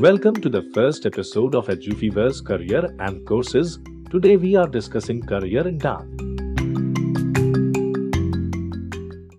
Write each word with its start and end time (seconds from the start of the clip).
Welcome 0.00 0.34
to 0.42 0.48
the 0.48 0.68
first 0.74 1.06
episode 1.06 1.54
of 1.54 1.68
Edufiverse 1.68 2.44
Career 2.44 2.92
and 2.98 3.24
Courses. 3.24 3.78
Today 4.10 4.36
we 4.36 4.56
are 4.56 4.66
discussing 4.66 5.22
career 5.22 5.68
in 5.68 5.78
dance. 5.78 6.10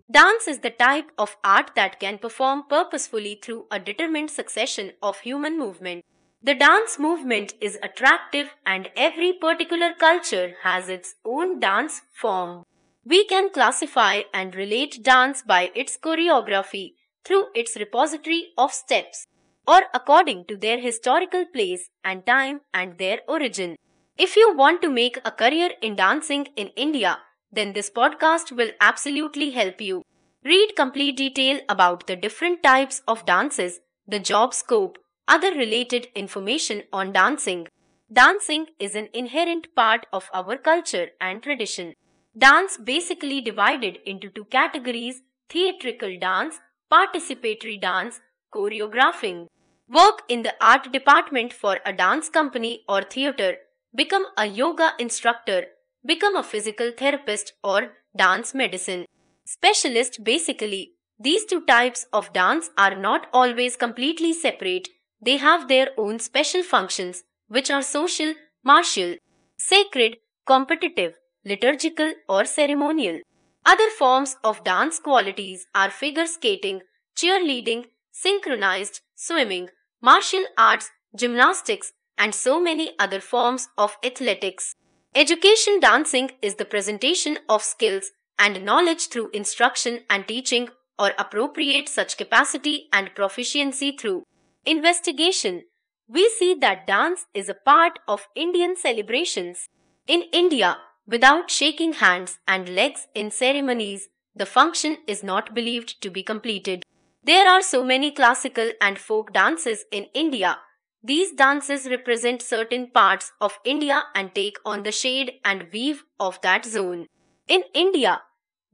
Dance 0.09 0.47
is 0.47 0.59
the 0.59 0.69
type 0.69 1.11
of 1.17 1.35
art 1.43 1.71
that 1.75 1.99
can 1.99 2.19
perform 2.19 2.63
purposefully 2.69 3.37
through 3.43 3.65
a 3.69 3.79
determined 3.79 4.31
succession 4.31 4.93
of 5.03 5.19
human 5.19 5.59
movement. 5.59 6.05
The 6.41 6.55
dance 6.55 6.97
movement 6.97 7.55
is 7.59 7.77
attractive 7.83 8.55
and 8.65 8.89
every 8.95 9.33
particular 9.33 9.91
culture 9.99 10.53
has 10.63 10.87
its 10.87 11.15
own 11.25 11.59
dance 11.59 12.01
form. 12.13 12.63
We 13.03 13.25
can 13.25 13.49
classify 13.49 14.21
and 14.33 14.55
relate 14.55 15.03
dance 15.03 15.43
by 15.45 15.71
its 15.75 15.97
choreography 15.97 16.93
through 17.25 17.47
its 17.53 17.75
repository 17.75 18.53
of 18.57 18.71
steps 18.71 19.27
or 19.67 19.83
according 19.93 20.45
to 20.45 20.57
their 20.57 20.79
historical 20.79 21.45
place 21.45 21.89
and 22.03 22.25
time 22.25 22.61
and 22.73 22.97
their 22.97 23.19
origin. 23.27 23.75
If 24.17 24.35
you 24.35 24.55
want 24.55 24.81
to 24.81 24.89
make 24.89 25.17
a 25.25 25.31
career 25.31 25.71
in 25.81 25.95
dancing 25.95 26.47
in 26.55 26.67
India, 26.75 27.19
then 27.51 27.73
this 27.73 27.89
podcast 27.89 28.51
will 28.51 28.71
absolutely 28.79 29.51
help 29.51 29.81
you. 29.81 30.03
Read 30.43 30.75
complete 30.75 31.17
detail 31.17 31.59
about 31.67 32.07
the 32.07 32.15
different 32.15 32.61
types 32.61 33.01
of 33.07 33.25
dances, 33.25 33.79
the 34.07 34.19
job 34.19 34.53
scope, 34.53 34.97
other 35.27 35.51
related 35.51 36.07
information 36.15 36.83
on 36.93 37.11
dancing. 37.11 37.67
Dancing 38.11 38.67
is 38.79 38.93
an 38.93 39.09
inherent 39.13 39.73
part 39.75 40.05
of 40.13 40.29
our 40.33 40.57
culture 40.57 41.09
and 41.19 41.41
tradition. 41.41 41.93
Dance 42.37 42.77
basically 42.77 43.41
divided 43.41 43.97
into 44.05 44.29
two 44.29 44.45
categories 44.45 45.21
theatrical 45.49 46.17
dance, 46.19 46.59
participatory 46.91 47.79
dance, 47.79 48.19
choreographing. 48.53 49.47
Work 49.87 50.23
in 50.27 50.41
the 50.41 50.55
art 50.59 50.91
department 50.91 51.53
for 51.53 51.79
a 51.85 51.93
dance 51.93 52.27
company 52.29 52.83
or 52.89 53.03
theater, 53.03 53.57
become 53.93 54.25
a 54.35 54.45
yoga 54.45 54.93
instructor, 54.99 55.65
become 56.03 56.35
a 56.35 56.43
physical 56.43 56.91
therapist 56.91 57.53
or 57.63 57.91
dance 58.17 58.53
medicine. 58.53 59.05
Specialist 59.45 60.23
basically, 60.23 60.93
these 61.19 61.45
two 61.45 61.63
types 61.65 62.07
of 62.11 62.33
dance 62.33 62.71
are 62.77 62.95
not 62.95 63.27
always 63.31 63.75
completely 63.75 64.33
separate. 64.33 64.89
They 65.21 65.37
have 65.37 65.67
their 65.67 65.89
own 65.97 66.19
special 66.19 66.63
functions, 66.63 67.23
which 67.47 67.69
are 67.69 67.83
social, 67.83 68.33
martial, 68.63 69.15
sacred, 69.57 70.17
competitive, 70.47 71.13
liturgical, 71.45 72.13
or 72.27 72.43
ceremonial. 72.45 73.19
Other 73.65 73.89
forms 73.91 74.37
of 74.43 74.63
dance 74.63 74.99
qualities 74.99 75.67
are 75.73 75.89
figure 75.91 76.27
skating, 76.27 76.81
cheerleading, 77.15 77.85
synchronized 78.11 79.01
swimming, 79.15 79.69
martial 80.05 80.45
arts, 80.55 80.91
gymnastics, 81.15 81.93
and 82.15 82.35
so 82.35 82.61
many 82.61 82.91
other 82.99 83.19
forms 83.19 83.69
of 83.75 83.97
athletics. 84.03 84.75
Education 85.15 85.79
dancing 85.79 86.29
is 86.43 86.55
the 86.55 86.71
presentation 86.73 87.39
of 87.49 87.63
skills 87.63 88.11
and 88.37 88.63
knowledge 88.63 89.07
through 89.07 89.31
instruction 89.31 90.01
and 90.07 90.27
teaching 90.27 90.69
or 90.99 91.13
appropriate 91.17 91.89
such 91.89 92.17
capacity 92.17 92.87
and 92.93 93.15
proficiency 93.15 93.97
through 93.99 94.21
investigation. 94.63 95.63
We 96.07 96.29
see 96.29 96.53
that 96.53 96.85
dance 96.85 97.25
is 97.33 97.49
a 97.49 97.55
part 97.55 97.97
of 98.07 98.27
Indian 98.35 98.75
celebrations. 98.75 99.69
In 100.07 100.25
India, 100.31 100.77
without 101.07 101.49
shaking 101.49 101.93
hands 101.93 102.37
and 102.47 102.69
legs 102.69 103.07
in 103.15 103.31
ceremonies, 103.31 104.09
the 104.35 104.45
function 104.45 104.97
is 105.07 105.23
not 105.23 105.55
believed 105.55 105.99
to 106.03 106.11
be 106.11 106.21
completed. 106.21 106.83
There 107.25 107.47
are 107.49 107.63
so 107.63 107.83
many 107.83 108.11
classical 108.11 108.69
and 108.79 108.99
folk 108.99 109.33
dances 109.33 109.85
in 109.91 110.05
India. 110.13 110.59
These 111.03 111.31
dances 111.31 111.87
represent 111.89 112.43
certain 112.43 112.91
parts 112.91 113.31
of 113.41 113.57
India 113.65 114.03
and 114.13 114.35
take 114.35 114.57
on 114.63 114.83
the 114.83 114.91
shade 114.91 115.31
and 115.43 115.65
weave 115.73 116.03
of 116.19 116.39
that 116.41 116.65
zone. 116.65 117.07
In 117.47 117.63
India, 117.73 118.21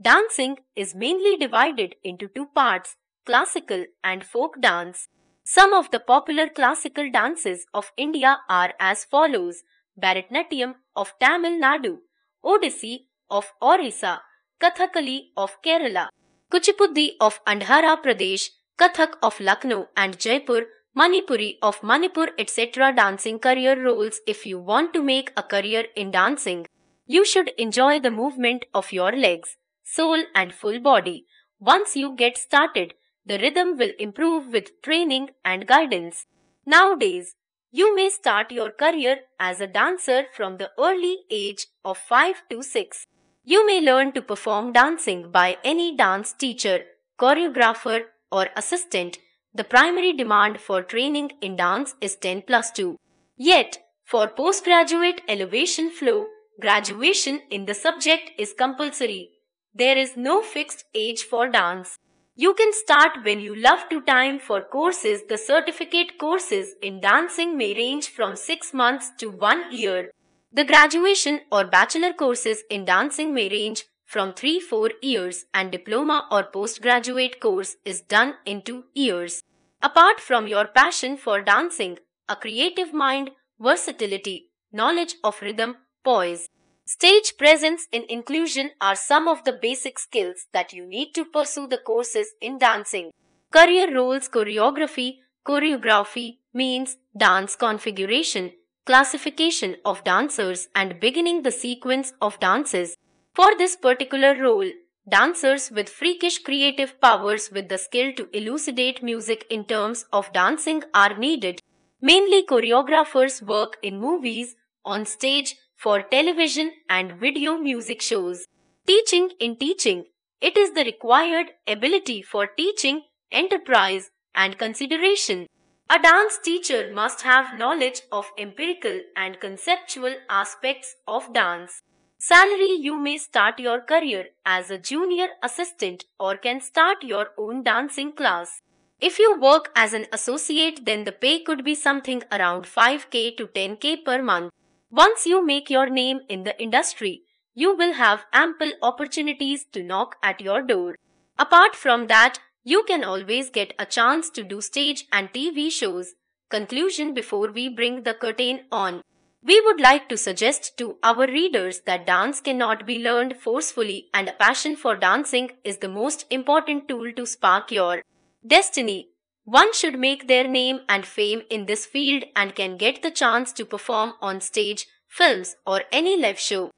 dancing 0.01 0.57
is 0.75 0.93
mainly 0.93 1.37
divided 1.37 1.95
into 2.03 2.27
two 2.27 2.47
parts 2.47 2.97
classical 3.25 3.85
and 4.03 4.21
folk 4.21 4.59
dance. 4.59 5.07
Some 5.45 5.73
of 5.73 5.89
the 5.91 6.01
popular 6.01 6.49
classical 6.49 7.09
dances 7.09 7.65
of 7.73 7.93
India 7.95 8.39
are 8.49 8.73
as 8.81 9.05
follows 9.05 9.63
Bharatanatyam 9.97 10.75
of 10.93 11.13
Tamil 11.21 11.57
Nadu, 11.57 11.99
Odissi 12.43 13.05
of 13.29 13.53
Orissa, 13.61 14.21
Kathakali 14.59 15.27
of 15.37 15.61
Kerala, 15.61 16.09
Kuchipudi 16.51 17.11
of 17.21 17.39
Andhra 17.45 17.95
Pradesh, 18.03 18.49
Kathak 18.77 19.13
of 19.23 19.39
Lucknow 19.39 19.87
and 19.95 20.19
Jaipur, 20.19 20.65
Manipuri 20.97 21.57
of 21.61 21.81
Manipur, 21.81 22.27
etc. 22.37 22.91
Dancing 22.93 23.39
career 23.39 23.81
roles 23.81 24.19
If 24.27 24.45
you 24.45 24.59
want 24.59 24.93
to 24.93 25.01
make 25.01 25.31
a 25.37 25.43
career 25.43 25.85
in 25.95 26.11
dancing, 26.11 26.67
you 27.07 27.23
should 27.23 27.53
enjoy 27.57 28.01
the 28.01 28.11
movement 28.11 28.65
of 28.73 28.91
your 28.91 29.13
legs, 29.13 29.55
soul, 29.85 30.23
and 30.35 30.53
full 30.53 30.81
body. 30.81 31.25
Once 31.61 31.95
you 31.95 32.13
get 32.17 32.37
started, 32.37 32.95
the 33.25 33.39
rhythm 33.39 33.77
will 33.77 33.93
improve 33.97 34.47
with 34.47 34.81
training 34.81 35.29
and 35.45 35.65
guidance. 35.65 36.25
Nowadays, 36.65 37.35
you 37.71 37.95
may 37.95 38.09
start 38.09 38.51
your 38.51 38.71
career 38.71 39.19
as 39.39 39.61
a 39.61 39.67
dancer 39.67 40.25
from 40.35 40.57
the 40.57 40.71
early 40.77 41.19
age 41.29 41.67
of 41.85 41.97
5 41.97 42.43
to 42.49 42.61
6. 42.61 43.07
You 43.43 43.65
may 43.65 43.81
learn 43.81 44.11
to 44.11 44.21
perform 44.21 44.71
dancing 44.71 45.31
by 45.31 45.57
any 45.63 45.95
dance 45.97 46.31
teacher, 46.31 46.83
choreographer, 47.19 48.03
or 48.31 48.49
assistant. 48.55 49.17
The 49.53 49.63
primary 49.63 50.13
demand 50.13 50.59
for 50.59 50.83
training 50.83 51.31
in 51.41 51.55
dance 51.55 51.95
is 51.99 52.15
10 52.17 52.43
plus 52.43 52.71
2. 52.71 52.97
Yet, 53.37 53.79
for 54.03 54.27
postgraduate 54.27 55.21
elevation 55.27 55.89
flow, 55.89 56.27
graduation 56.59 57.41
in 57.49 57.65
the 57.65 57.73
subject 57.73 58.29
is 58.37 58.53
compulsory. 58.53 59.31
There 59.73 59.97
is 59.97 60.15
no 60.15 60.43
fixed 60.43 60.85
age 60.93 61.23
for 61.23 61.49
dance. 61.49 61.97
You 62.35 62.53
can 62.53 62.71
start 62.73 63.23
when 63.23 63.39
you 63.39 63.55
love 63.55 63.89
to 63.89 64.01
time 64.01 64.37
for 64.37 64.61
courses. 64.61 65.23
The 65.27 65.37
certificate 65.37 66.19
courses 66.19 66.75
in 66.81 67.01
dancing 67.01 67.57
may 67.57 67.73
range 67.73 68.09
from 68.09 68.35
6 68.35 68.73
months 68.73 69.11
to 69.17 69.31
1 69.31 69.71
year. 69.71 70.11
The 70.53 70.65
graduation 70.65 71.41
or 71.49 71.63
bachelor 71.63 72.11
courses 72.11 72.63
in 72.69 72.83
dancing 72.83 73.33
may 73.33 73.47
range 73.47 73.85
from 74.03 74.33
3-4 74.33 74.89
years 75.01 75.45
and 75.53 75.71
diploma 75.71 76.27
or 76.29 76.43
postgraduate 76.43 77.39
course 77.39 77.77
is 77.85 78.01
done 78.01 78.33
in 78.45 78.61
2 78.61 78.83
years. 78.93 79.43
Apart 79.81 80.19
from 80.19 80.47
your 80.47 80.65
passion 80.65 81.15
for 81.15 81.41
dancing, 81.41 81.99
a 82.27 82.35
creative 82.35 82.93
mind, 82.93 83.31
versatility, 83.61 84.49
knowledge 84.73 85.15
of 85.23 85.41
rhythm, 85.41 85.77
poise, 86.03 86.49
stage 86.85 87.37
presence 87.37 87.87
and 87.93 88.03
inclusion 88.09 88.71
are 88.81 88.95
some 88.95 89.29
of 89.29 89.45
the 89.45 89.53
basic 89.53 89.97
skills 89.97 90.47
that 90.51 90.73
you 90.73 90.85
need 90.85 91.13
to 91.13 91.23
pursue 91.23 91.65
the 91.65 91.77
courses 91.77 92.33
in 92.41 92.57
dancing. 92.57 93.11
Career 93.53 93.95
roles 93.95 94.27
choreography, 94.27 95.19
choreography 95.47 96.39
means 96.53 96.97
dance 97.17 97.55
configuration, 97.55 98.51
classification 98.85 99.75
of 99.85 100.03
dancers 100.03 100.67
and 100.75 100.99
beginning 100.99 101.43
the 101.43 101.51
sequence 101.51 102.13
of 102.21 102.39
dances. 102.39 102.97
For 103.33 103.55
this 103.57 103.75
particular 103.75 104.35
role, 104.35 104.69
dancers 105.07 105.71
with 105.71 105.89
freakish 105.89 106.39
creative 106.39 106.99
powers 106.99 107.51
with 107.51 107.69
the 107.69 107.77
skill 107.77 108.13
to 108.13 108.27
elucidate 108.35 109.01
music 109.01 109.45
in 109.49 109.65
terms 109.65 110.05
of 110.11 110.33
dancing 110.33 110.83
are 110.93 111.17
needed. 111.17 111.61
Mainly 112.01 112.43
choreographers 112.45 113.41
work 113.41 113.77
in 113.81 113.99
movies, 113.99 114.55
on 114.83 115.05
stage, 115.05 115.55
for 115.75 116.01
television 116.01 116.71
and 116.89 117.13
video 117.13 117.57
music 117.57 118.01
shows. 118.01 118.45
Teaching 118.85 119.31
in 119.39 119.55
teaching, 119.55 120.05
it 120.41 120.57
is 120.57 120.73
the 120.73 120.83
required 120.83 121.51
ability 121.67 122.21
for 122.21 122.47
teaching, 122.47 123.03
enterprise, 123.31 124.09
and 124.33 124.57
consideration. 124.57 125.47
A 125.93 125.99
dance 125.99 126.39
teacher 126.41 126.89
must 126.93 127.23
have 127.23 127.59
knowledge 127.59 128.03
of 128.13 128.31
empirical 128.37 129.01
and 129.13 129.41
conceptual 129.41 130.15
aspects 130.29 130.95
of 131.05 131.33
dance. 131.33 131.81
Salary 132.17 132.77
You 132.79 132.97
may 132.97 133.17
start 133.17 133.59
your 133.59 133.81
career 133.81 134.27
as 134.45 134.71
a 134.71 134.77
junior 134.77 135.27
assistant 135.43 136.05
or 136.17 136.37
can 136.37 136.61
start 136.61 137.03
your 137.03 137.31
own 137.37 137.63
dancing 137.63 138.13
class. 138.13 138.61
If 139.01 139.19
you 139.19 139.37
work 139.37 139.69
as 139.75 139.91
an 139.91 140.05
associate, 140.13 140.85
then 140.85 141.03
the 141.03 141.11
pay 141.11 141.43
could 141.43 141.65
be 141.65 141.75
something 141.75 142.23
around 142.31 142.63
5k 142.63 143.35
to 143.35 143.47
10k 143.47 144.05
per 144.05 144.21
month. 144.21 144.53
Once 144.89 145.25
you 145.25 145.45
make 145.45 145.69
your 145.69 145.89
name 145.89 146.21
in 146.29 146.43
the 146.43 146.57
industry, 146.57 147.23
you 147.53 147.75
will 147.75 147.95
have 147.95 148.23
ample 148.31 148.71
opportunities 148.81 149.65
to 149.73 149.83
knock 149.83 150.15
at 150.23 150.39
your 150.39 150.61
door. 150.61 150.95
Apart 151.37 151.75
from 151.75 152.07
that, 152.07 152.39
you 152.63 152.83
can 152.83 153.03
always 153.03 153.49
get 153.49 153.73
a 153.79 153.85
chance 153.85 154.29
to 154.29 154.43
do 154.43 154.61
stage 154.61 155.07
and 155.11 155.31
TV 155.33 155.71
shows. 155.71 156.13
Conclusion 156.49 157.13
before 157.13 157.51
we 157.51 157.67
bring 157.69 158.03
the 158.03 158.13
curtain 158.13 158.61
on. 158.71 159.01
We 159.43 159.59
would 159.61 159.81
like 159.81 160.07
to 160.09 160.17
suggest 160.17 160.77
to 160.77 160.97
our 161.01 161.25
readers 161.25 161.81
that 161.87 162.05
dance 162.05 162.39
cannot 162.39 162.85
be 162.85 162.99
learned 162.99 163.37
forcefully 163.37 164.09
and 164.13 164.29
a 164.29 164.33
passion 164.33 164.75
for 164.75 164.95
dancing 164.95 165.51
is 165.63 165.77
the 165.77 165.89
most 165.89 166.25
important 166.29 166.87
tool 166.87 167.11
to 167.13 167.25
spark 167.25 167.71
your 167.71 168.03
destiny. 168.45 169.09
One 169.45 169.73
should 169.73 169.97
make 169.97 170.27
their 170.27 170.47
name 170.47 170.81
and 170.87 171.03
fame 171.03 171.41
in 171.49 171.65
this 171.65 171.87
field 171.87 172.25
and 172.35 172.53
can 172.53 172.77
get 172.77 173.01
the 173.01 173.09
chance 173.09 173.51
to 173.53 173.65
perform 173.65 174.13
on 174.21 174.39
stage, 174.39 174.85
films, 175.07 175.55
or 175.65 175.81
any 175.91 176.15
live 176.15 176.39
show. 176.39 176.69